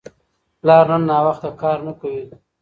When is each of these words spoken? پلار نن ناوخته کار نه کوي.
پلار 0.59 0.83
نن 0.91 1.01
ناوخته 1.09 1.49
کار 1.61 1.77
نه 1.87 1.93
کوي. 1.99 2.23